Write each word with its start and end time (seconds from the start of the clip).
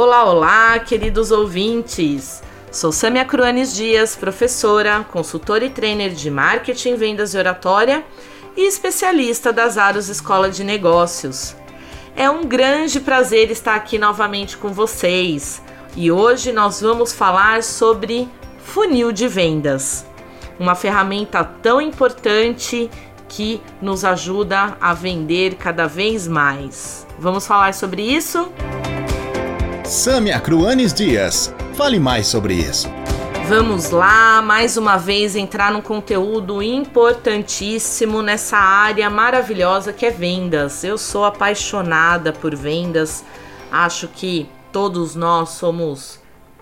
Olá, 0.00 0.22
olá, 0.22 0.78
queridos 0.78 1.32
ouvintes! 1.32 2.40
Sou 2.70 2.92
Samia 2.92 3.24
Cruanes 3.24 3.74
Dias, 3.74 4.14
professora, 4.14 5.04
consultora 5.10 5.64
e 5.64 5.70
trainer 5.70 6.10
de 6.10 6.30
marketing, 6.30 6.94
vendas 6.94 7.34
e 7.34 7.36
oratória 7.36 8.04
e 8.56 8.64
especialista 8.64 9.52
das 9.52 9.76
Aros 9.76 10.08
Escola 10.08 10.50
de 10.50 10.62
Negócios. 10.62 11.56
É 12.14 12.30
um 12.30 12.44
grande 12.44 13.00
prazer 13.00 13.50
estar 13.50 13.74
aqui 13.74 13.98
novamente 13.98 14.56
com 14.56 14.68
vocês 14.68 15.60
e 15.96 16.12
hoje 16.12 16.52
nós 16.52 16.80
vamos 16.80 17.12
falar 17.12 17.64
sobre 17.64 18.28
funil 18.60 19.10
de 19.10 19.26
vendas, 19.26 20.06
uma 20.60 20.76
ferramenta 20.76 21.42
tão 21.42 21.80
importante 21.80 22.88
que 23.28 23.60
nos 23.82 24.04
ajuda 24.04 24.76
a 24.80 24.94
vender 24.94 25.56
cada 25.56 25.88
vez 25.88 26.28
mais. 26.28 27.04
Vamos 27.18 27.48
falar 27.48 27.74
sobre 27.74 28.02
isso? 28.02 28.48
Samia 29.88 30.38
Cruanes 30.38 30.92
Dias, 30.92 31.50
fale 31.72 31.98
mais 31.98 32.26
sobre 32.26 32.52
isso. 32.52 32.86
Vamos 33.48 33.88
lá, 33.88 34.42
mais 34.42 34.76
uma 34.76 34.98
vez 34.98 35.34
entrar 35.34 35.72
num 35.72 35.80
conteúdo 35.80 36.62
importantíssimo 36.62 38.20
nessa 38.20 38.58
área 38.58 39.08
maravilhosa 39.08 39.90
que 39.90 40.04
é 40.04 40.10
vendas. 40.10 40.84
Eu 40.84 40.98
sou 40.98 41.24
apaixonada 41.24 42.34
por 42.34 42.54
vendas. 42.54 43.24
Acho 43.72 44.08
que 44.08 44.46
todos 44.70 45.14
nós 45.14 45.52
somos 45.52 46.20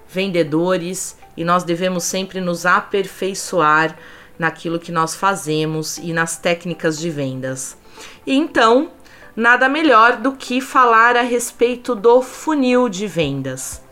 vendedores 0.08 1.18
e 1.36 1.44
nós 1.44 1.64
devemos 1.64 2.04
sempre 2.04 2.40
nos 2.40 2.64
aperfeiçoar 2.64 3.96
naquilo 4.38 4.78
que 4.78 4.92
nós 4.92 5.16
fazemos 5.16 5.98
e 5.98 6.12
nas 6.12 6.36
técnicas 6.36 6.96
de 6.96 7.10
vendas. 7.10 7.76
Então, 8.24 8.92
nada 9.36 9.68
melhor 9.68 10.16
do 10.16 10.32
que 10.32 10.60
falar 10.60 11.14
a 11.14 11.20
respeito 11.20 11.94
do 11.94 12.22
funil 12.22 12.88
de 12.88 13.06
vendas. 13.06 13.82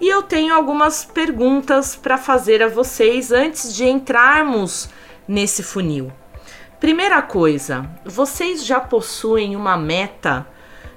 E 0.00 0.08
eu 0.08 0.22
tenho 0.22 0.54
algumas 0.54 1.04
perguntas 1.04 1.94
para 1.94 2.18
fazer 2.18 2.62
a 2.62 2.68
vocês 2.68 3.32
antes 3.32 3.74
de 3.74 3.84
entrarmos 3.86 4.88
nesse 5.26 5.62
funil. 5.62 6.12
Primeira 6.80 7.22
coisa, 7.22 7.88
vocês 8.04 8.64
já 8.64 8.78
possuem 8.78 9.56
uma 9.56 9.76
meta 9.76 10.46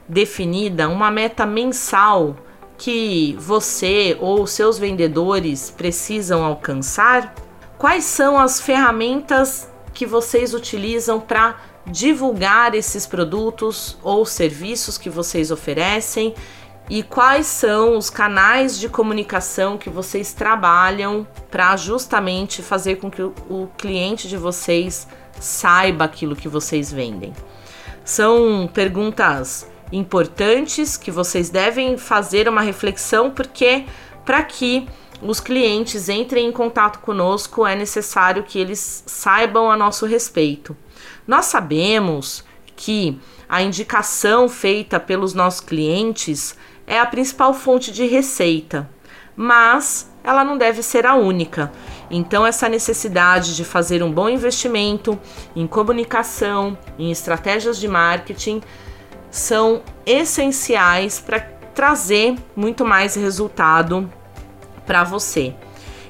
definida, 0.08 0.90
uma 0.90 1.10
meta 1.10 1.46
mensal 1.46 2.36
que 2.78 3.36
você 3.40 4.18
ou 4.20 4.46
seus 4.46 4.78
vendedores 4.78 5.72
precisam 5.72 6.44
alcançar? 6.44 7.34
Quais 7.78 8.04
são 8.04 8.38
as 8.38 8.62
ferramentas 8.62 9.68
que 9.94 10.06
vocês 10.06 10.54
utilizam 10.54 11.20
para 11.20 11.56
divulgar 11.88 12.76
esses 12.76 13.06
produtos 13.06 13.98
ou 14.04 14.26
serviços 14.26 14.98
que 14.98 15.10
vocês 15.10 15.52
oferecem 15.52 16.34
e 16.90 17.04
quais 17.04 17.48
são 17.48 17.98
os 17.98 18.10
canais 18.10 18.78
de 18.78 18.90
comunicação 18.90 19.78
que 19.78 19.90
vocês 19.90 20.34
trabalham 20.34 21.26
para 21.50 21.76
justamente 21.78 22.62
fazer 22.62 22.98
com 22.98 23.09
que 23.09 23.22
o 23.22 23.70
cliente 23.78 24.28
de 24.28 24.38
vocês 24.38 25.08
saiba 25.40 26.06
aquilo 26.06 26.36
que 26.36 26.50
vocês 26.50 26.92
vendem. 26.92 27.34
São 28.04 28.70
perguntas 28.74 29.68
importantes 29.92 30.98
que 30.98 31.12
vocês 31.12 31.50
devem 31.50 31.98
fazer 31.98 32.48
uma 32.48 32.62
reflexão 32.62 33.32
porque 33.32 33.86
para 34.26 34.44
que 34.44 34.88
os 35.22 35.40
clientes 35.40 36.09
entrem 36.09 36.48
em 36.48 36.52
contato 36.52 37.00
conosco, 37.00 37.66
é 37.66 37.76
necessário 37.76 38.44
que 38.44 38.58
eles 38.58 39.04
saibam 39.06 39.70
a 39.70 39.78
nosso 39.78 40.06
respeito. 40.06 40.76
Nós 41.28 41.46
sabemos 41.46 42.44
que 42.76 43.20
a 43.48 43.62
indicação 43.62 44.50
feita 44.50 45.00
pelos 45.00 45.34
nossos 45.34 45.62
clientes 45.62 46.56
é 46.88 47.00
a 47.00 47.06
principal 47.06 47.54
fonte 47.54 47.92
de 47.92 48.06
receita, 48.06 48.90
mas 49.36 50.12
ela 50.24 50.44
não 50.44 50.58
deve 50.58 50.82
ser 50.82 51.06
a 51.06 51.16
única. 51.16 51.72
Então, 52.10 52.46
essa 52.46 52.68
necessidade 52.68 53.56
de 53.56 53.64
fazer 53.64 54.04
um 54.04 54.12
bom 54.12 54.28
investimento 54.28 55.18
em 55.56 55.66
comunicação, 55.68 56.78
em 56.98 57.12
estratégias 57.12 57.80
de 57.80 57.88
marketing, 57.88 58.62
são 59.30 59.81
essenciais 60.06 61.20
para 61.20 61.40
trazer 61.74 62.36
muito 62.56 62.84
mais 62.84 63.16
resultado 63.16 64.12
para 64.86 65.04
você. 65.04 65.56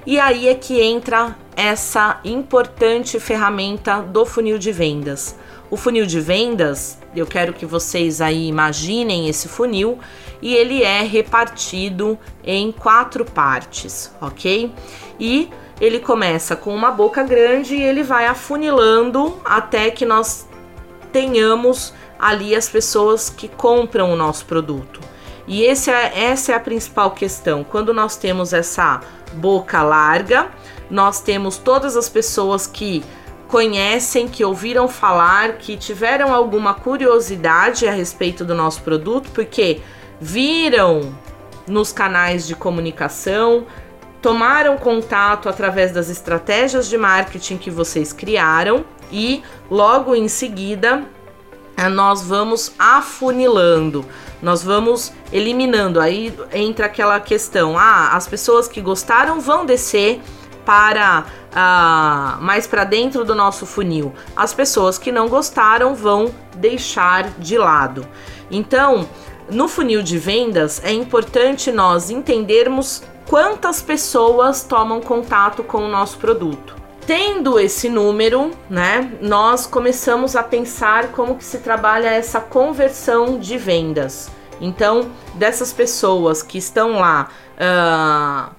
E 0.05 0.19
aí 0.19 0.47
é 0.47 0.55
que 0.55 0.81
entra 0.81 1.37
essa 1.55 2.19
importante 2.23 3.19
ferramenta 3.19 4.01
do 4.01 4.25
funil 4.25 4.57
de 4.57 4.71
vendas. 4.71 5.35
O 5.69 5.77
funil 5.77 6.05
de 6.05 6.19
vendas, 6.19 6.97
eu 7.15 7.25
quero 7.25 7.53
que 7.53 7.65
vocês 7.65 8.19
aí 8.19 8.47
imaginem 8.47 9.29
esse 9.29 9.47
funil 9.47 9.99
e 10.41 10.53
ele 10.53 10.83
é 10.83 11.01
repartido 11.01 12.17
em 12.43 12.71
quatro 12.71 13.23
partes, 13.23 14.11
ok? 14.19 14.71
E 15.19 15.49
ele 15.79 15.99
começa 15.99 16.55
com 16.55 16.75
uma 16.75 16.91
boca 16.91 17.23
grande 17.23 17.75
e 17.75 17.81
ele 17.81 18.03
vai 18.03 18.25
afunilando 18.25 19.39
até 19.45 19.89
que 19.89 20.05
nós 20.05 20.47
tenhamos 21.11 21.93
ali 22.19 22.55
as 22.55 22.69
pessoas 22.69 23.29
que 23.29 23.47
compram 23.47 24.11
o 24.11 24.15
nosso 24.15 24.45
produto. 24.45 24.99
E 25.47 25.65
é, 25.65 25.71
essa 25.71 26.51
é 26.51 26.55
a 26.55 26.59
principal 26.59 27.11
questão. 27.11 27.63
Quando 27.63 27.93
nós 27.93 28.15
temos 28.15 28.53
essa 28.53 29.01
boca 29.33 29.81
larga, 29.81 30.49
nós 30.91 31.21
temos 31.21 31.57
todas 31.57 31.95
as 31.95 32.09
pessoas 32.09 32.67
que 32.67 33.03
conhecem, 33.47 34.27
que 34.27 34.43
ouviram 34.45 34.87
falar, 34.87 35.53
que 35.53 35.75
tiveram 35.75 36.33
alguma 36.33 36.73
curiosidade 36.73 37.87
a 37.87 37.91
respeito 37.91 38.45
do 38.45 38.53
nosso 38.53 38.81
produto, 38.81 39.29
porque 39.31 39.81
viram 40.19 41.15
nos 41.67 41.91
canais 41.91 42.45
de 42.45 42.55
comunicação, 42.55 43.65
tomaram 44.21 44.77
contato 44.77 45.49
através 45.49 45.91
das 45.91 46.09
estratégias 46.09 46.87
de 46.87 46.97
marketing 46.97 47.57
que 47.57 47.71
vocês 47.71 48.13
criaram 48.13 48.85
e 49.11 49.41
logo 49.69 50.13
em 50.13 50.27
seguida 50.27 51.03
nós 51.89 52.21
vamos 52.21 52.73
afunilando, 52.77 54.05
nós 54.41 54.63
vamos 54.63 55.11
eliminando. 55.33 55.99
Aí 55.99 56.33
entra 56.53 56.85
aquela 56.85 57.19
questão: 57.19 57.77
ah, 57.77 58.11
as 58.13 58.27
pessoas 58.27 58.67
que 58.67 58.79
gostaram 58.79 59.39
vão 59.39 59.65
descer 59.65 60.21
para 60.65 61.25
uh, 61.51 62.41
mais 62.41 62.67
para 62.67 62.83
dentro 62.83 63.23
do 63.23 63.35
nosso 63.35 63.65
funil. 63.65 64.13
As 64.35 64.53
pessoas 64.53 64.97
que 64.97 65.11
não 65.11 65.27
gostaram 65.27 65.95
vão 65.95 66.33
deixar 66.55 67.29
de 67.39 67.57
lado. 67.57 68.07
Então, 68.49 69.07
no 69.49 69.67
funil 69.67 70.01
de 70.01 70.17
vendas 70.17 70.81
é 70.83 70.91
importante 70.91 71.71
nós 71.71 72.09
entendermos 72.09 73.03
quantas 73.27 73.81
pessoas 73.81 74.63
tomam 74.63 75.01
contato 75.01 75.63
com 75.63 75.79
o 75.79 75.87
nosso 75.87 76.17
produto. 76.17 76.75
Tendo 77.05 77.59
esse 77.59 77.89
número, 77.89 78.51
né, 78.69 79.11
nós 79.21 79.65
começamos 79.65 80.35
a 80.35 80.43
pensar 80.43 81.07
como 81.13 81.35
que 81.35 81.43
se 81.43 81.57
trabalha 81.57 82.09
essa 82.09 82.39
conversão 82.39 83.39
de 83.39 83.57
vendas. 83.57 84.29
Então, 84.61 85.09
dessas 85.33 85.73
pessoas 85.73 86.43
que 86.43 86.59
estão 86.59 86.99
lá 86.99 87.29
uh, 87.57 88.55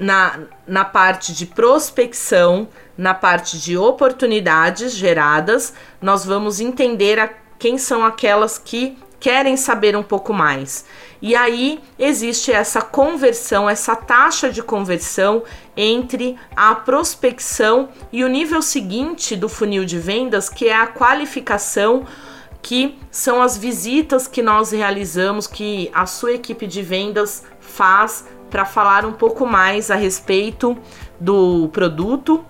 na, 0.00 0.40
na 0.66 0.84
parte 0.84 1.34
de 1.34 1.44
prospecção, 1.44 2.66
na 2.96 3.12
parte 3.12 3.58
de 3.58 3.76
oportunidades 3.76 4.94
geradas, 4.94 5.74
nós 6.00 6.24
vamos 6.24 6.58
entender 6.58 7.18
a, 7.18 7.28
quem 7.58 7.76
são 7.76 8.02
aquelas 8.02 8.58
que 8.58 8.96
querem 9.20 9.58
saber 9.58 9.94
um 9.94 10.02
pouco 10.02 10.32
mais. 10.32 10.86
E 11.20 11.36
aí 11.36 11.80
existe 11.98 12.50
essa 12.50 12.80
conversão, 12.80 13.68
essa 13.68 13.94
taxa 13.94 14.48
de 14.48 14.62
conversão 14.62 15.42
entre 15.76 16.38
a 16.56 16.74
prospecção 16.74 17.90
e 18.10 18.24
o 18.24 18.28
nível 18.28 18.62
seguinte 18.62 19.36
do 19.36 19.50
funil 19.50 19.84
de 19.84 19.98
vendas, 19.98 20.48
que 20.48 20.66
é 20.66 20.74
a 20.74 20.86
qualificação, 20.86 22.06
que 22.62 22.98
são 23.10 23.42
as 23.42 23.58
visitas 23.58 24.26
que 24.26 24.40
nós 24.40 24.70
realizamos, 24.70 25.46
que 25.46 25.90
a 25.92 26.06
sua 26.06 26.32
equipe 26.32 26.66
de 26.66 26.80
vendas 26.80 27.44
faz 27.60 28.24
para 28.50 28.64
falar 28.64 29.06
um 29.06 29.12
pouco 29.12 29.46
mais 29.46 29.90
a 29.90 29.94
respeito 29.94 30.76
do 31.18 31.68
produto 31.72 32.44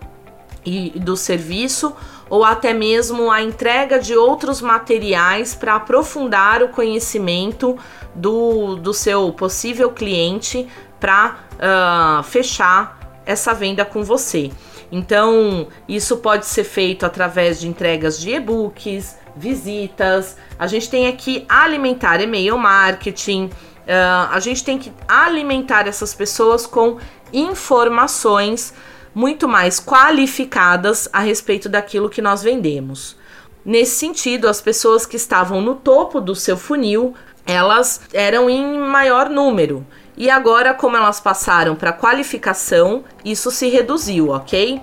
e 0.64 0.90
do 0.98 1.16
serviço 1.16 1.94
ou 2.28 2.44
até 2.44 2.72
mesmo 2.72 3.30
a 3.30 3.42
entrega 3.42 3.98
de 3.98 4.16
outros 4.16 4.60
materiais 4.60 5.54
para 5.54 5.74
aprofundar 5.74 6.62
o 6.62 6.68
conhecimento 6.68 7.76
do, 8.14 8.76
do 8.76 8.94
seu 8.94 9.32
possível 9.32 9.90
cliente 9.90 10.68
para 10.98 11.38
uh, 11.54 12.22
fechar 12.22 12.98
essa 13.26 13.52
venda 13.52 13.84
com 13.84 14.02
você. 14.02 14.50
Então, 14.92 15.68
isso 15.88 16.16
pode 16.18 16.46
ser 16.46 16.64
feito 16.64 17.06
através 17.06 17.60
de 17.60 17.68
entregas 17.68 18.18
de 18.18 18.30
e-books, 18.30 19.16
visitas. 19.36 20.36
A 20.58 20.66
gente 20.66 20.90
tem 20.90 21.06
aqui 21.06 21.44
alimentar 21.48 22.20
e-mail 22.20 22.58
marketing. 22.58 23.50
Uh, 23.86 24.30
a 24.30 24.38
gente 24.40 24.64
tem 24.64 24.78
que 24.78 24.92
alimentar 25.08 25.86
essas 25.88 26.14
pessoas 26.14 26.66
com 26.66 26.98
informações 27.32 28.72
muito 29.14 29.48
mais 29.48 29.80
qualificadas 29.80 31.08
a 31.12 31.20
respeito 31.20 31.68
daquilo 31.68 32.08
que 32.08 32.22
nós 32.22 32.42
vendemos. 32.42 33.16
Nesse 33.64 33.96
sentido, 33.96 34.48
as 34.48 34.60
pessoas 34.60 35.04
que 35.04 35.16
estavam 35.16 35.60
no 35.60 35.74
topo 35.74 36.20
do 36.20 36.34
seu 36.34 36.56
funil 36.56 37.14
elas 37.46 38.02
eram 38.12 38.48
em 38.48 38.78
maior 38.78 39.28
número. 39.28 39.84
E 40.16 40.28
agora, 40.28 40.74
como 40.74 40.96
elas 40.96 41.20
passaram 41.20 41.74
para 41.74 41.92
qualificação, 41.92 43.04
isso 43.24 43.50
se 43.50 43.68
reduziu, 43.68 44.30
ok? 44.30 44.80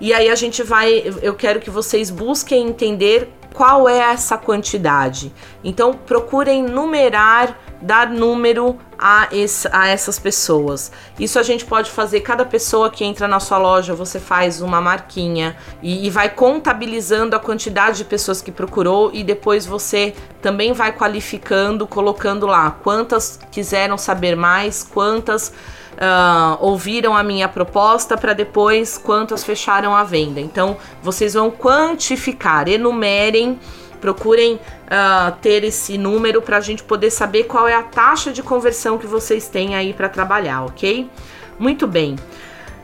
E 0.00 0.12
aí 0.12 0.28
a 0.28 0.34
gente 0.34 0.62
vai, 0.62 1.12
eu 1.22 1.34
quero 1.34 1.60
que 1.60 1.70
vocês 1.70 2.10
busquem 2.10 2.68
entender 2.68 3.28
qual 3.52 3.88
é 3.88 3.98
essa 3.98 4.36
quantidade. 4.36 5.32
Então 5.64 5.92
procurem 5.94 6.62
numerar, 6.62 7.58
dar 7.86 8.10
número 8.10 8.76
a, 8.98 9.28
esse, 9.30 9.68
a 9.72 9.86
essas 9.86 10.18
pessoas. 10.18 10.90
Isso 11.18 11.38
a 11.38 11.42
gente 11.42 11.64
pode 11.64 11.90
fazer, 11.90 12.20
cada 12.20 12.44
pessoa 12.44 12.90
que 12.90 13.04
entra 13.04 13.28
na 13.28 13.38
sua 13.38 13.58
loja, 13.58 13.94
você 13.94 14.18
faz 14.18 14.60
uma 14.60 14.80
marquinha 14.80 15.56
e, 15.80 16.06
e 16.06 16.10
vai 16.10 16.28
contabilizando 16.28 17.36
a 17.36 17.38
quantidade 17.38 17.98
de 17.98 18.04
pessoas 18.04 18.42
que 18.42 18.50
procurou 18.50 19.10
e 19.14 19.22
depois 19.22 19.64
você 19.64 20.14
também 20.42 20.72
vai 20.72 20.92
qualificando, 20.92 21.86
colocando 21.86 22.46
lá 22.46 22.72
quantas 22.82 23.38
quiseram 23.52 23.96
saber 23.96 24.34
mais, 24.34 24.82
quantas 24.82 25.52
uh, 25.96 26.58
ouviram 26.60 27.16
a 27.16 27.22
minha 27.22 27.48
proposta 27.48 28.16
para 28.16 28.32
depois 28.32 28.98
quantas 28.98 29.44
fecharam 29.44 29.94
a 29.94 30.02
venda. 30.02 30.40
Então, 30.40 30.76
vocês 31.02 31.34
vão 31.34 31.50
quantificar, 31.50 32.68
enumerem, 32.68 33.58
procurem 34.06 34.54
uh, 34.54 35.32
ter 35.42 35.64
esse 35.64 35.98
número 35.98 36.40
para 36.40 36.58
a 36.58 36.60
gente 36.60 36.84
poder 36.84 37.10
saber 37.10 37.44
qual 37.44 37.66
é 37.66 37.74
a 37.74 37.82
taxa 37.82 38.30
de 38.30 38.40
conversão 38.40 38.98
que 38.98 39.06
vocês 39.06 39.48
têm 39.48 39.74
aí 39.74 39.92
para 39.92 40.08
trabalhar, 40.08 40.64
ok? 40.64 41.10
Muito 41.58 41.88
bem. 41.88 42.14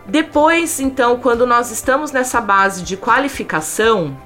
Depois, 0.04 0.80
então, 0.80 1.20
quando 1.20 1.46
nós 1.46 1.70
estamos 1.70 2.10
nessa 2.10 2.40
base 2.40 2.82
de 2.82 2.96
qualificação, 2.96 4.16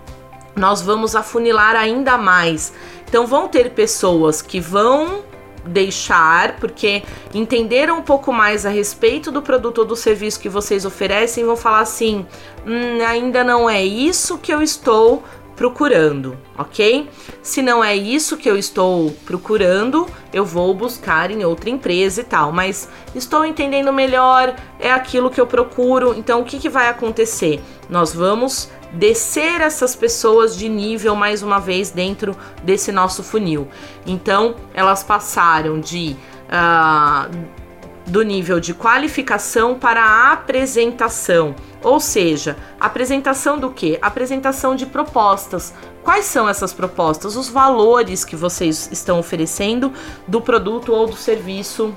nós 0.57 0.81
vamos 0.81 1.15
afunilar 1.15 1.77
ainda 1.77 2.17
mais. 2.17 2.73
Então, 3.07 3.27
vão 3.27 3.47
ter 3.47 3.73
pessoas 3.73 4.41
que 4.41 4.59
vão 4.59 5.23
deixar, 5.67 6.57
porque 6.57 7.03
entenderam 7.35 7.99
um 7.99 8.03
pouco 8.03 8.33
mais 8.33 8.65
a 8.65 8.71
respeito 8.71 9.31
do 9.31 9.43
produto 9.43 9.81
ou 9.81 9.85
do 9.85 9.97
serviço 9.97 10.41
que 10.41 10.49
vocês 10.49 10.87
oferecem, 10.87 11.45
vão 11.45 11.59
falar 11.59 11.81
assim: 11.81 12.25
hum, 12.67 13.05
ainda 13.07 13.45
não 13.45 13.69
é 13.69 13.85
isso 13.85 14.39
que 14.39 14.51
eu 14.51 14.63
estou 14.63 15.23
procurando, 15.57 16.37
ok? 16.57 17.09
Se 17.43 17.63
não 17.63 17.83
é 17.83 17.97
isso 17.97 18.37
que 18.37 18.49
eu 18.49 18.57
estou 18.57 19.11
procurando, 19.25 20.07
eu 20.33 20.45
vou 20.45 20.75
buscar 20.75 21.31
em 21.31 21.45
outra 21.45 21.71
empresa 21.71 22.21
e 22.21 22.25
tal. 22.25 22.53
Mas 22.53 22.89
estou 23.15 23.45
entendendo 23.45 23.93
melhor, 23.93 24.55
é 24.79 24.93
aquilo 24.93 25.31
que 25.31 25.41
eu 25.41 25.47
procuro. 25.47 26.15
Então, 26.17 26.43
o 26.43 26.45
que, 26.45 26.59
que 26.59 26.69
vai 26.69 26.89
acontecer? 26.89 27.61
Nós 27.89 28.13
vamos 28.13 28.69
descer 28.93 29.61
essas 29.61 29.97
pessoas 29.97 30.57
de 30.57 30.69
nível 30.69 31.17
mais 31.17 31.43
uma 31.43 31.59
vez 31.59 31.91
dentro 31.91 32.37
desse 32.63 32.93
nosso 32.93 33.23
funil. 33.23 33.67
Então, 34.07 34.57
elas 34.75 35.03
passaram 35.03 35.81
de 35.81 36.17
uh, 36.47 37.66
do 38.07 38.23
nível 38.23 38.61
de 38.61 38.73
qualificação 38.73 39.79
para 39.79 40.03
a 40.03 40.33
apresentação, 40.33 41.55
ou 41.83 41.99
seja, 41.99 42.57
apresentação 42.79 43.59
do 43.59 43.71
que? 43.71 43.99
Apresentação 44.01 44.77
de 44.77 44.87
propostas. 44.87 45.75
Quais 46.05 46.25
são 46.25 46.49
essas 46.49 46.73
propostas? 46.73 47.35
Os 47.35 47.49
valores 47.49 48.25
que 48.25 48.37
vocês 48.37 48.89
estão 48.93 49.19
oferecendo 49.19 49.93
do 50.27 50.41
produto 50.41 50.93
ou 50.93 51.07
do 51.07 51.17
serviço 51.17 51.97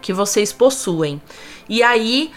que 0.00 0.12
vocês 0.12 0.52
possuem. 0.52 1.20
E 1.68 1.82
aí 1.82 2.32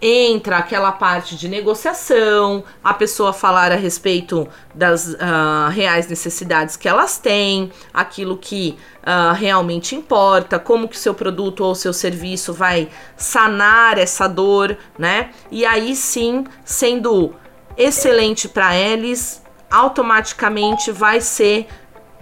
entra 0.00 0.58
aquela 0.58 0.92
parte 0.92 1.36
de 1.36 1.48
negociação, 1.48 2.64
a 2.82 2.92
pessoa 2.92 3.32
falar 3.32 3.72
a 3.72 3.76
respeito 3.76 4.46
das 4.74 5.06
uh, 5.14 5.68
reais 5.70 6.06
necessidades 6.06 6.76
que 6.76 6.88
elas 6.88 7.18
têm, 7.18 7.72
aquilo 7.92 8.36
que 8.36 8.76
uh, 9.02 9.32
realmente 9.34 9.94
importa, 9.94 10.58
como 10.58 10.88
que 10.88 10.98
seu 10.98 11.14
produto 11.14 11.64
ou 11.64 11.74
seu 11.74 11.92
serviço 11.92 12.52
vai 12.52 12.88
sanar 13.16 13.98
essa 13.98 14.28
dor, 14.28 14.76
né? 14.98 15.30
E 15.50 15.64
aí 15.64 15.96
sim, 15.96 16.44
sendo 16.64 17.34
excelente 17.76 18.48
para 18.48 18.76
eles, 18.76 19.42
automaticamente 19.70 20.92
vai 20.92 21.20
ser 21.20 21.66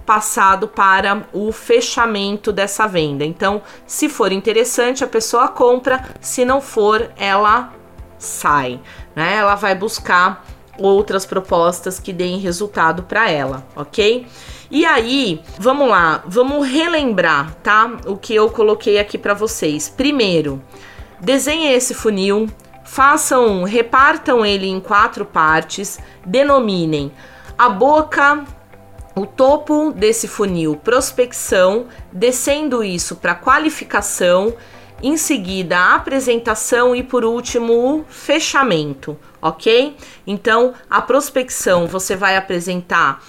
passado 0.04 0.68
para 0.68 1.26
o 1.32 1.50
fechamento 1.52 2.52
dessa 2.52 2.86
venda. 2.86 3.24
Então, 3.24 3.62
se 3.86 4.08
for 4.08 4.32
interessante, 4.32 5.02
a 5.02 5.08
pessoa 5.08 5.48
compra, 5.48 6.04
se 6.20 6.44
não 6.44 6.60
for, 6.60 7.10
ela 7.16 7.72
sai, 8.18 8.80
né? 9.14 9.36
Ela 9.36 9.54
vai 9.54 9.74
buscar 9.74 10.44
outras 10.78 11.24
propostas 11.24 12.00
que 12.00 12.12
deem 12.12 12.38
resultado 12.38 13.04
para 13.04 13.30
ela, 13.30 13.66
ok? 13.76 14.26
E 14.70 14.84
aí, 14.84 15.40
vamos 15.58 15.88
lá, 15.88 16.22
vamos 16.26 16.66
relembrar, 16.66 17.54
tá? 17.62 17.96
O 18.06 18.16
que 18.16 18.34
eu 18.34 18.50
coloquei 18.50 18.98
aqui 18.98 19.16
para 19.16 19.34
vocês. 19.34 19.88
Primeiro, 19.88 20.60
desenhe 21.20 21.72
esse 21.72 21.94
funil, 21.94 22.48
façam, 22.84 23.62
repartam 23.62 24.44
ele 24.44 24.66
em 24.66 24.80
quatro 24.80 25.24
partes, 25.24 25.98
denominem 26.26 27.12
a 27.56 27.68
boca, 27.68 28.44
o 29.14 29.26
topo 29.26 29.92
desse 29.92 30.26
funil 30.26 30.76
prospecção, 30.76 31.86
descendo 32.12 32.82
isso 32.82 33.16
para 33.16 33.34
qualificação, 33.34 34.54
em 35.02 35.16
seguida 35.16 35.76
a 35.76 35.94
apresentação 35.96 36.96
e 36.96 37.02
por 37.02 37.24
último 37.24 37.72
o 37.72 38.04
fechamento, 38.08 39.18
ok? 39.40 39.96
Então 40.26 40.72
a 40.88 41.02
prospecção 41.02 41.86
você 41.86 42.16
vai 42.16 42.36
apresentar 42.36 43.22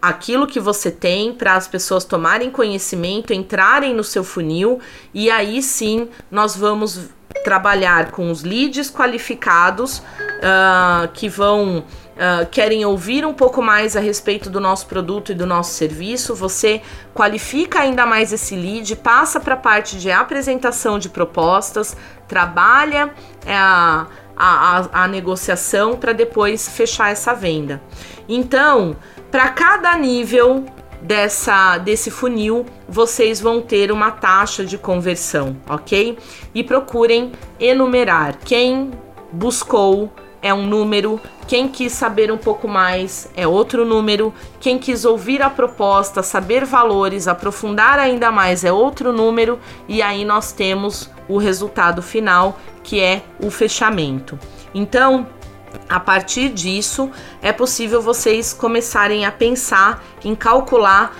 aquilo 0.00 0.46
que 0.46 0.60
você 0.60 0.90
tem 0.90 1.32
para 1.32 1.54
as 1.54 1.66
pessoas 1.66 2.04
tomarem 2.04 2.50
conhecimento, 2.50 3.32
entrarem 3.32 3.94
no 3.94 4.04
seu 4.04 4.22
funil 4.22 4.80
e 5.12 5.30
aí 5.30 5.62
sim 5.62 6.08
nós 6.30 6.56
vamos 6.56 7.10
trabalhar 7.44 8.10
com 8.10 8.30
os 8.30 8.42
leads 8.42 8.90
qualificados 8.90 9.98
uh, 9.98 11.08
que 11.12 11.28
vão 11.28 11.84
uh, 12.18 12.46
querem 12.50 12.84
ouvir 12.84 13.24
um 13.24 13.32
pouco 13.32 13.62
mais 13.62 13.96
a 13.96 14.00
respeito 14.00 14.50
do 14.50 14.60
nosso 14.60 14.86
produto 14.86 15.32
e 15.32 15.34
do 15.34 15.46
nosso 15.46 15.72
serviço, 15.72 16.34
você 16.34 16.82
qualifica 17.14 17.80
ainda 17.80 18.04
mais 18.04 18.32
esse 18.32 18.54
lead, 18.56 18.96
passa 18.96 19.38
para 19.40 19.54
a 19.54 19.56
parte 19.56 19.96
de 19.98 20.10
apresentação 20.10 20.98
de 20.98 21.08
propostas, 21.08 21.96
trabalha 22.26 23.14
é, 23.46 23.54
a, 23.54 24.06
a, 24.36 25.04
a 25.04 25.08
negociação 25.08 25.96
para 25.96 26.12
depois 26.12 26.68
fechar 26.68 27.10
essa 27.10 27.32
venda. 27.32 27.80
Então, 28.28 28.96
para 29.30 29.48
cada 29.50 29.96
nível 29.96 30.64
dessa 31.00 31.78
desse 31.78 32.10
funil, 32.10 32.66
vocês 32.88 33.40
vão 33.40 33.62
ter 33.62 33.92
uma 33.92 34.10
taxa 34.10 34.64
de 34.64 34.76
conversão, 34.76 35.56
ok? 35.68 36.18
E 36.52 36.64
procurem 36.64 37.32
enumerar 37.60 38.36
quem 38.44 38.90
buscou 39.32 40.12
é 40.48 40.54
um 40.54 40.66
número, 40.66 41.20
quem 41.46 41.68
quis 41.68 41.92
saber 41.92 42.32
um 42.32 42.38
pouco 42.38 42.66
mais 42.66 43.30
é 43.36 43.46
outro 43.46 43.84
número, 43.84 44.32
quem 44.60 44.78
quis 44.78 45.04
ouvir 45.04 45.42
a 45.42 45.50
proposta, 45.50 46.22
saber 46.22 46.64
valores, 46.64 47.28
aprofundar 47.28 47.98
ainda 47.98 48.32
mais 48.32 48.64
é 48.64 48.72
outro 48.72 49.12
número, 49.12 49.58
e 49.86 50.02
aí 50.02 50.24
nós 50.24 50.52
temos 50.52 51.10
o 51.28 51.38
resultado 51.38 52.02
final, 52.02 52.58
que 52.82 53.00
é 53.00 53.22
o 53.42 53.50
fechamento. 53.50 54.38
Então, 54.74 55.26
a 55.88 56.00
partir 56.00 56.50
disso, 56.50 57.10
é 57.42 57.52
possível 57.52 58.00
vocês 58.00 58.52
começarem 58.52 59.24
a 59.24 59.32
pensar 59.32 60.02
em 60.24 60.34
calcular 60.34 61.14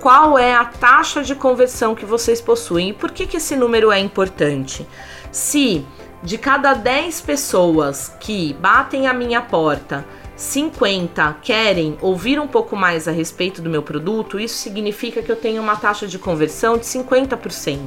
qual 0.00 0.38
é 0.38 0.54
a 0.54 0.64
taxa 0.64 1.22
de 1.22 1.34
conversão 1.34 1.94
que 1.94 2.06
vocês 2.06 2.40
possuem. 2.40 2.88
E 2.88 2.92
por 2.92 3.10
que, 3.10 3.26
que 3.26 3.36
esse 3.36 3.54
número 3.54 3.92
é 3.92 3.98
importante? 3.98 4.86
Se 5.30 5.86
de 6.22 6.36
cada 6.36 6.74
10 6.74 7.20
pessoas 7.22 8.12
que 8.20 8.52
batem 8.54 9.06
a 9.06 9.14
minha 9.14 9.40
porta, 9.40 10.04
50 10.36 11.38
querem 11.42 11.96
ouvir 12.00 12.38
um 12.38 12.46
pouco 12.46 12.76
mais 12.76 13.08
a 13.08 13.10
respeito 13.10 13.60
do 13.62 13.70
meu 13.70 13.82
produto, 13.82 14.38
isso 14.38 14.56
significa 14.56 15.22
que 15.22 15.30
eu 15.30 15.36
tenho 15.36 15.62
uma 15.62 15.76
taxa 15.76 16.06
de 16.06 16.18
conversão 16.18 16.76
de 16.76 16.84
50%. 16.84 17.78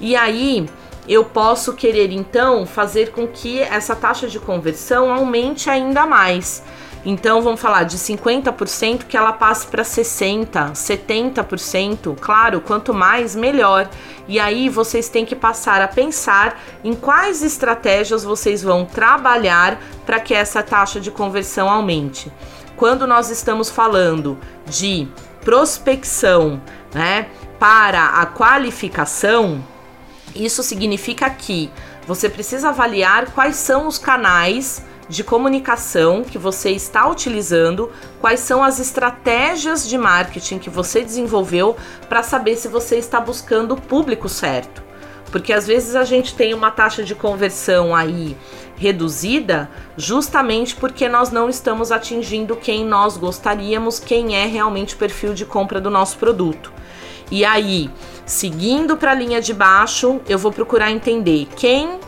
E 0.00 0.14
aí 0.14 0.68
eu 1.08 1.24
posso 1.24 1.72
querer 1.74 2.12
então 2.12 2.66
fazer 2.66 3.10
com 3.10 3.26
que 3.26 3.60
essa 3.60 3.96
taxa 3.96 4.28
de 4.28 4.38
conversão 4.38 5.12
aumente 5.12 5.70
ainda 5.70 6.06
mais. 6.06 6.62
Então 7.10 7.40
vamos 7.40 7.58
falar 7.58 7.84
de 7.84 7.96
50% 7.96 9.04
que 9.08 9.16
ela 9.16 9.32
passe 9.32 9.66
para 9.66 9.82
60, 9.82 10.72
70%. 10.72 12.14
Claro, 12.20 12.60
quanto 12.60 12.92
mais 12.92 13.34
melhor. 13.34 13.88
E 14.28 14.38
aí 14.38 14.68
vocês 14.68 15.08
têm 15.08 15.24
que 15.24 15.34
passar 15.34 15.80
a 15.80 15.88
pensar 15.88 16.60
em 16.84 16.92
quais 16.92 17.42
estratégias 17.42 18.24
vocês 18.24 18.62
vão 18.62 18.84
trabalhar 18.84 19.80
para 20.04 20.20
que 20.20 20.34
essa 20.34 20.62
taxa 20.62 21.00
de 21.00 21.10
conversão 21.10 21.70
aumente. 21.70 22.30
Quando 22.76 23.06
nós 23.06 23.30
estamos 23.30 23.70
falando 23.70 24.36
de 24.66 25.08
prospecção, 25.40 26.60
né, 26.92 27.28
para 27.58 28.20
a 28.20 28.26
qualificação, 28.26 29.64
isso 30.34 30.62
significa 30.62 31.30
que 31.30 31.70
você 32.06 32.28
precisa 32.28 32.68
avaliar 32.68 33.30
quais 33.30 33.56
são 33.56 33.86
os 33.86 33.96
canais 33.96 34.84
de 35.08 35.24
comunicação 35.24 36.22
que 36.22 36.36
você 36.36 36.70
está 36.70 37.08
utilizando, 37.08 37.90
quais 38.20 38.40
são 38.40 38.62
as 38.62 38.78
estratégias 38.78 39.88
de 39.88 39.96
marketing 39.96 40.58
que 40.58 40.68
você 40.68 41.02
desenvolveu 41.02 41.76
para 42.08 42.22
saber 42.22 42.56
se 42.56 42.68
você 42.68 42.96
está 42.96 43.20
buscando 43.20 43.72
o 43.72 43.80
público 43.80 44.28
certo. 44.28 44.82
Porque 45.30 45.52
às 45.52 45.66
vezes 45.66 45.94
a 45.94 46.04
gente 46.04 46.34
tem 46.34 46.54
uma 46.54 46.70
taxa 46.70 47.02
de 47.02 47.14
conversão 47.14 47.94
aí 47.94 48.36
reduzida, 48.76 49.68
justamente 49.96 50.76
porque 50.76 51.08
nós 51.08 51.30
não 51.30 51.48
estamos 51.48 51.90
atingindo 51.90 52.56
quem 52.56 52.84
nós 52.84 53.16
gostaríamos, 53.16 53.98
quem 53.98 54.36
é 54.36 54.46
realmente 54.46 54.94
o 54.94 54.98
perfil 54.98 55.34
de 55.34 55.44
compra 55.44 55.80
do 55.80 55.90
nosso 55.90 56.16
produto. 56.16 56.72
E 57.30 57.44
aí, 57.44 57.90
seguindo 58.24 58.96
para 58.96 59.10
a 59.10 59.14
linha 59.14 59.40
de 59.40 59.52
baixo, 59.52 60.20
eu 60.28 60.38
vou 60.38 60.50
procurar 60.50 60.90
entender 60.90 61.46
quem 61.56 61.98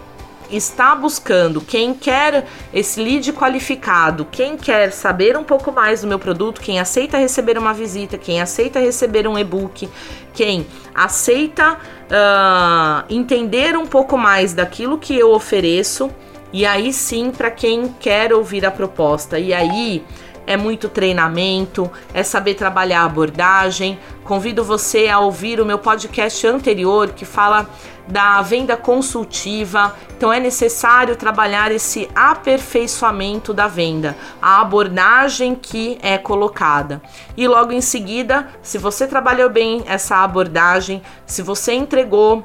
está 0.51 0.95
buscando, 0.95 1.61
quem 1.61 1.95
quer 1.95 2.47
esse 2.73 3.03
lead 3.03 3.33
qualificado, 3.33 4.27
quem 4.31 4.57
quer 4.57 4.91
saber 4.93 5.37
um 5.37 5.45
pouco 5.45 5.73
mais 5.73 6.03
do 6.03 6.07
meu 6.07 6.19
produto, 6.19 6.61
quem 6.61 6.81
aceita 6.81 7.19
receber 7.19 7.57
uma 7.57 7.73
visita, 7.73 8.19
quem 8.19 8.41
aceita 8.41 8.79
receber 8.79 9.27
um 9.27 9.39
e-book, 9.39 9.89
quem 10.35 10.67
aceita 10.95 11.75
uh, 11.75 13.05
entender 13.09 13.77
um 13.77 13.87
pouco 13.87 14.19
mais 14.19 14.53
daquilo 14.53 14.99
que 14.99 15.17
eu 15.17 15.33
ofereço, 15.33 16.11
e 16.53 16.67
aí 16.67 16.93
sim 16.93 17.31
para 17.31 17.51
quem 17.51 17.95
quer 18.01 18.33
ouvir 18.33 18.67
a 18.67 18.71
proposta. 18.71 19.39
E 19.39 19.55
aí 19.55 20.05
é 20.47 20.57
muito 20.57 20.89
treinamento, 20.89 21.89
é 22.13 22.25
saber 22.25 22.55
trabalhar 22.55 23.03
a 23.03 23.05
abordagem. 23.05 23.99
Convido 24.25 24.65
você 24.65 25.07
a 25.07 25.21
ouvir 25.21 25.61
o 25.61 25.65
meu 25.65 25.79
podcast 25.79 26.45
anterior 26.47 27.11
que 27.11 27.25
fala 27.25 27.71
da 28.11 28.43
venda 28.43 28.77
consultiva. 28.77 29.95
Então 30.17 30.33
é 30.33 30.41
necessário 30.41 31.17
trabalhar 31.17 31.71
esse 31.73 32.11
aperfeiçoamento 32.15 33.55
da 33.55 33.69
venda, 33.69 34.17
a 34.43 34.61
abordagem 34.61 35.55
que 35.55 35.99
é 36.03 36.19
colocada. 36.19 37.01
E 37.37 37.47
logo 37.47 37.73
em 37.73 37.81
seguida, 37.81 38.49
se 38.61 38.77
você 38.77 39.07
trabalhou 39.07 39.49
bem 39.49 39.83
essa 39.87 40.17
abordagem, 40.17 41.01
se 41.25 41.41
você 41.41 41.73
entregou 41.73 42.45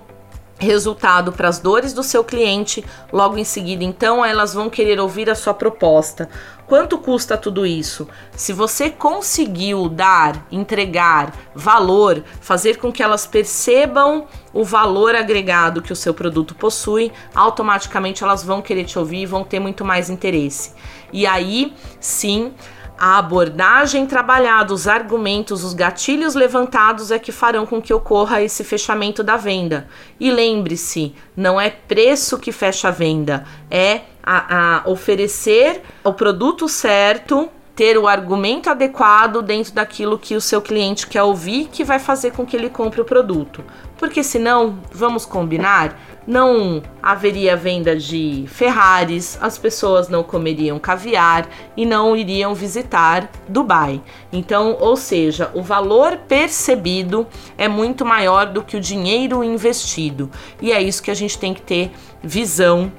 resultado 0.58 1.32
para 1.32 1.50
as 1.50 1.60
dores 1.60 1.94
do 1.94 2.04
seu 2.04 2.24
cliente, 2.24 2.84
logo 3.12 3.38
em 3.38 3.44
seguida, 3.44 3.84
então 3.84 4.24
elas 4.24 4.54
vão 4.54 4.70
querer 4.70 5.00
ouvir 5.00 5.30
a 5.30 5.36
sua 5.36 5.54
proposta. 5.54 6.30
Quanto 6.66 6.98
custa 6.98 7.38
tudo 7.38 7.66
isso? 7.66 8.08
Se 8.36 8.52
você 8.52 8.90
conseguiu 8.90 9.88
dar, 9.88 10.48
entregar 10.52 11.34
valor, 11.54 12.24
fazer 12.42 12.78
com 12.78 12.92
que 12.92 13.04
elas 13.04 13.28
percebam 13.28 14.26
o 14.52 14.64
valor 14.64 15.14
agregado 15.14 15.82
que 15.82 15.94
o 15.94 15.96
seu 15.96 16.14
produto 16.14 16.56
possui, 16.56 17.12
automaticamente 17.36 18.24
elas 18.24 18.44
vão 18.44 18.64
querer 18.64 18.86
te 18.86 18.98
ouvir 18.98 19.22
e 19.22 19.26
vão 19.28 19.44
ter 19.44 19.60
muito 19.60 19.86
mais 19.86 20.10
interesse. 20.10 20.72
E 21.14 21.28
aí, 21.28 21.72
sim, 22.00 22.52
a 22.98 23.18
abordagem 23.18 24.06
trabalhada, 24.06 24.74
os 24.74 24.88
argumentos, 24.88 25.64
os 25.64 25.74
gatilhos 25.74 26.36
levantados 26.36 27.12
é 27.12 27.20
que 27.20 27.32
farão 27.32 27.66
com 27.66 27.82
que 27.82 27.94
ocorra 27.94 28.42
esse 28.42 28.64
fechamento 28.64 29.24
da 29.24 29.36
venda. 29.38 29.88
E 30.20 30.32
lembre-se, 30.32 31.14
não 31.36 31.60
é 31.60 31.70
preço 31.70 32.40
que 32.40 32.52
fecha 32.52 32.88
a 32.88 32.92
venda, 32.92 33.46
é 33.70 34.02
a, 34.24 34.78
a 34.78 34.90
oferecer 34.90 35.82
o 36.04 36.14
produto 36.14 36.68
certo 36.68 37.50
ter 37.76 37.98
o 37.98 38.08
argumento 38.08 38.70
adequado 38.70 39.42
dentro 39.42 39.74
daquilo 39.74 40.18
que 40.18 40.36
o 40.36 40.42
seu 40.42 40.62
cliente 40.62 41.06
quer 41.08 41.24
ouvir, 41.24 41.68
que 41.72 41.84
vai 41.84 42.00
fazer 42.00 42.32
com 42.32 42.46
que 42.46 42.56
ele 42.56 42.70
compre 42.70 43.02
o 43.02 43.06
produto. 43.06 43.64
Porque 43.98 44.24
senão, 44.24 44.80
vamos 44.92 45.26
combinar, 45.26 46.00
não 46.26 46.82
haveria 47.04 47.56
venda 47.56 47.96
de 47.96 48.46
Ferraris, 48.48 49.38
as 49.42 49.58
pessoas 49.58 50.08
não 50.08 50.24
comeriam 50.24 50.80
caviar 50.80 51.48
e 51.76 51.86
não 51.86 52.16
iriam 52.16 52.56
visitar 52.56 53.30
Dubai. 53.48 54.02
Então, 54.32 54.78
ou 54.80 54.96
seja, 54.96 55.52
o 55.54 55.62
valor 55.62 56.18
percebido 56.28 57.28
é 57.58 57.68
muito 57.68 58.06
maior 58.06 58.48
do 58.48 58.64
que 58.64 58.78
o 58.78 58.82
dinheiro 58.82 59.44
investido. 59.44 60.32
E 60.62 60.72
é 60.72 60.82
isso 60.82 61.04
que 61.04 61.12
a 61.12 61.16
gente 61.16 61.38
tem 61.38 61.54
que 61.54 61.62
ter 61.62 61.92
visão 62.24 62.92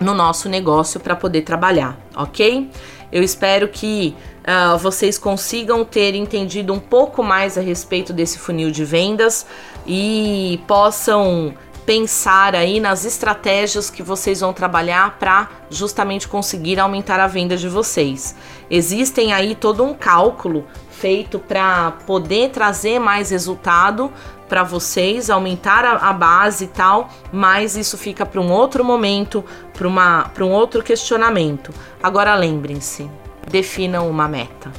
no 0.00 0.12
nosso 0.12 0.48
negócio 0.48 1.00
para 1.00 1.16
poder 1.16 1.42
trabalhar, 1.42 1.98
ok? 2.14 2.70
Eu 3.12 3.22
espero 3.22 3.68
que 3.68 4.14
uh, 4.42 4.78
vocês 4.78 5.18
consigam 5.18 5.84
ter 5.84 6.14
entendido 6.14 6.72
um 6.72 6.80
pouco 6.80 7.22
mais 7.22 7.56
a 7.56 7.60
respeito 7.60 8.12
desse 8.12 8.38
funil 8.38 8.70
de 8.70 8.84
vendas 8.84 9.46
e 9.86 10.60
possam 10.66 11.54
pensar 11.86 12.56
aí 12.56 12.80
nas 12.80 13.04
estratégias 13.04 13.88
que 13.88 14.02
vocês 14.02 14.40
vão 14.40 14.52
trabalhar 14.52 15.18
para 15.18 15.48
justamente 15.70 16.26
conseguir 16.26 16.80
aumentar 16.80 17.20
a 17.20 17.28
venda 17.28 17.56
de 17.56 17.68
vocês. 17.68 18.34
Existem 18.68 19.32
aí 19.32 19.54
todo 19.54 19.84
um 19.84 19.94
cálculo 19.94 20.66
feito 20.90 21.38
para 21.38 21.92
poder 22.04 22.50
trazer 22.50 22.98
mais 22.98 23.30
resultado 23.30 24.10
para 24.48 24.62
vocês, 24.62 25.28
aumentar 25.28 25.84
a, 25.84 26.08
a, 26.08 26.12
base 26.12 26.64
e 26.64 26.68
tal, 26.68 27.10
mas 27.32 27.76
isso 27.76 27.98
fica 27.98 28.24
para 28.24 28.40
um 28.40 28.50
outro 28.50 28.84
momento, 28.84 29.44
para 29.72 30.44
um 30.44 30.50
outro 30.50 30.82
questionamento. 30.82 31.72
Agora 32.02 32.34
lembrem-se, 32.34 33.10
definam 33.50 34.08
uma 34.08 34.28
meta. 34.28 34.70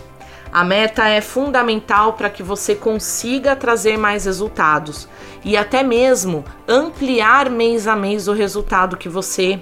A 0.51 0.63
meta 0.63 1.07
é 1.07 1.21
fundamental 1.21 2.13
para 2.13 2.29
que 2.29 2.41
você 2.41 2.73
consiga 2.73 3.55
trazer 3.55 3.97
mais 3.97 4.25
resultados 4.25 5.07
e 5.43 5.57
até 5.57 5.83
mesmo 5.83 6.43
ampliar 6.67 7.49
mês 7.49 7.87
a 7.87 7.95
mês 7.95 8.27
o 8.27 8.33
resultado 8.33 8.97
que 8.97 9.09
você 9.09 9.59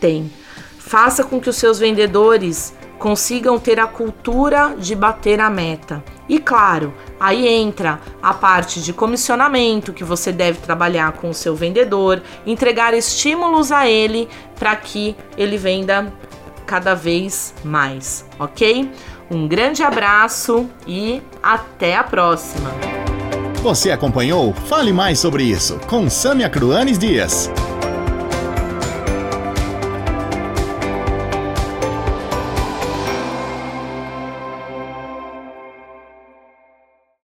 tem. 0.00 0.32
Faça 0.78 1.22
com 1.22 1.38
que 1.38 1.50
os 1.50 1.56
seus 1.56 1.78
vendedores 1.78 2.74
consigam 2.98 3.58
ter 3.58 3.78
a 3.78 3.86
cultura 3.86 4.74
de 4.76 4.94
bater 4.94 5.40
a 5.40 5.48
meta. 5.48 6.02
E 6.28 6.38
claro, 6.38 6.92
aí 7.18 7.48
entra 7.48 8.00
a 8.22 8.34
parte 8.34 8.82
de 8.82 8.92
comissionamento 8.92 9.92
que 9.92 10.04
você 10.04 10.30
deve 10.30 10.58
trabalhar 10.58 11.12
com 11.12 11.30
o 11.30 11.34
seu 11.34 11.54
vendedor, 11.54 12.22
entregar 12.46 12.92
estímulos 12.92 13.72
a 13.72 13.88
ele 13.88 14.28
para 14.58 14.76
que 14.76 15.16
ele 15.36 15.56
venda 15.56 16.12
cada 16.66 16.94
vez 16.94 17.54
mais, 17.64 18.26
ok? 18.38 18.90
Um 19.30 19.48
grande 19.48 19.82
abraço 19.82 20.68
e 20.86 21.22
até 21.42 21.96
a 21.96 22.04
próxima! 22.04 22.70
Você 23.62 23.90
acompanhou 23.90 24.52
Fale 24.52 24.92
Mais 24.92 25.18
sobre 25.18 25.42
isso 25.42 25.78
com 25.86 26.08
Samia 26.08 26.48
Cruanes 26.48 26.98
Dias. 26.98 27.50